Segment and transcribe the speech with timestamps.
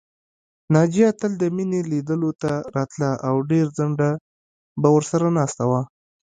[0.73, 4.09] ناجیه تل د مينې لیدلو ته راتله او ډېر ځنډه
[4.81, 5.81] به ورسره ناسته وه